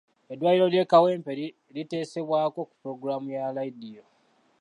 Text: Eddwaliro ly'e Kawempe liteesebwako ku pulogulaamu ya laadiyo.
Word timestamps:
Eddwaliro 0.33 0.67
ly'e 0.73 0.89
Kawempe 0.91 1.31
liteesebwako 1.75 2.59
ku 2.69 2.73
pulogulaamu 2.79 3.29
ya 3.35 3.43
laadiyo. 3.55 4.03